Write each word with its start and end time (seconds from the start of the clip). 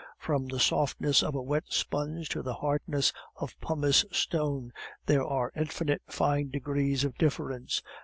From 0.17 0.47
the 0.47 0.59
softness 0.59 1.21
of 1.21 1.35
a 1.35 1.41
wet 1.43 1.65
sponge 1.69 2.27
to 2.29 2.41
the 2.41 2.55
hardness 2.55 3.13
of 3.35 3.53
pumice 3.61 4.03
stone 4.11 4.73
there 5.05 5.23
are 5.23 5.51
infinite 5.55 6.01
fine 6.07 6.49
degrees 6.49 7.03
of 7.03 7.15
difference. 7.19 7.83